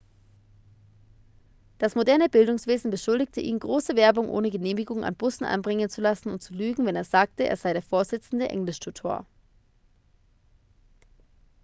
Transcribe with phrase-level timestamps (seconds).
[1.77, 6.41] das moderne bildungswesen beschuldigte ihn große werbung ohne genehmigung an bussen anbringen zu lassen und
[6.41, 9.27] zu lügen wenn er sagte er sei der vorsitzende englischtutor